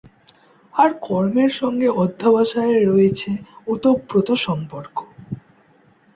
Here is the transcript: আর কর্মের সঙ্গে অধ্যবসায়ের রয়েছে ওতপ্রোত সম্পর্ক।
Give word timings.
আর 0.73 0.89
কর্মের 1.01 1.51
সঙ্গে 1.59 1.87
অধ্যবসায়ের 2.03 2.81
রয়েছে 2.89 3.29
ওতপ্রোত 3.67 4.27
সম্পর্ক। 4.45 4.97